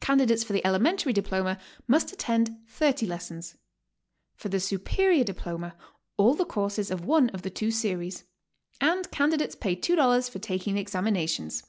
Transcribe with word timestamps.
Candidates 0.00 0.42
for 0.42 0.52
the 0.54 0.66
elementary 0.66 1.12
diploma 1.12 1.56
must 1.86 2.12
attend 2.12 2.66
30 2.66 3.06
lessons; 3.06 3.56
for 4.34 4.48
the 4.48 4.58
superior 4.58 5.22
diploma, 5.22 5.76
all 6.16 6.34
the 6.34 6.44
courses 6.44 6.90
of 6.90 7.04
one 7.04 7.30
of 7.30 7.42
the 7.42 7.50
two 7.50 7.70
series; 7.70 8.24
and 8.80 9.08
candidates 9.12 9.54
pay 9.54 9.76
$2 9.76 10.28
for 10.30 10.40
taking 10.40 10.74
the 10.74 10.80
examinations. 10.80 11.62